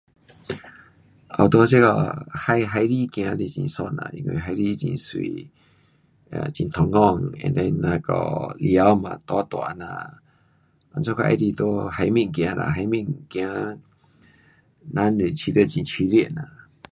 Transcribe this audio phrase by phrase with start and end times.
[1.37, 8.15] um 在这个海，海里走是很爽呐，因为海里会美，啊，很通风 and then 那个
[8.59, 10.21] 太阳也大大这样，
[10.95, 12.65] 因此我喜欢在海面走啦。
[12.75, 13.39] 海面走
[14.91, 16.45] 人就是觉得很舒服啦。